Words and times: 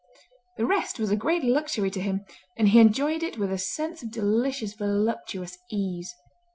The 0.57 0.65
rest 0.65 0.97
was 0.97 1.11
a 1.11 1.15
great 1.15 1.43
luxury 1.43 1.91
to 1.91 2.01
him, 2.01 2.25
and 2.57 2.69
he 2.69 2.79
enjoyed 2.79 3.21
it 3.21 3.37
with 3.37 3.51
a 3.51 3.59
sense 3.59 4.01
of 4.01 4.09
delicious, 4.09 4.73
voluptuous 4.73 5.59
ease. 5.69 6.15